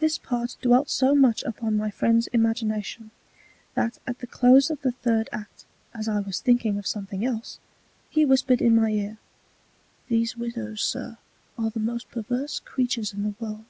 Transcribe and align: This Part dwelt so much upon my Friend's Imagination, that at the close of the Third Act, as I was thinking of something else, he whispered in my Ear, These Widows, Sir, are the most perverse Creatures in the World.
This 0.00 0.18
Part 0.18 0.56
dwelt 0.60 0.90
so 0.90 1.14
much 1.14 1.44
upon 1.44 1.76
my 1.76 1.88
Friend's 1.88 2.26
Imagination, 2.32 3.12
that 3.76 4.00
at 4.04 4.18
the 4.18 4.26
close 4.26 4.70
of 4.72 4.82
the 4.82 4.90
Third 4.90 5.28
Act, 5.30 5.64
as 5.94 6.08
I 6.08 6.18
was 6.18 6.40
thinking 6.40 6.78
of 6.78 6.86
something 6.88 7.24
else, 7.24 7.60
he 8.10 8.24
whispered 8.24 8.60
in 8.60 8.74
my 8.74 8.90
Ear, 8.90 9.18
These 10.08 10.36
Widows, 10.36 10.82
Sir, 10.82 11.16
are 11.56 11.70
the 11.70 11.78
most 11.78 12.10
perverse 12.10 12.58
Creatures 12.58 13.12
in 13.12 13.22
the 13.22 13.34
World. 13.38 13.66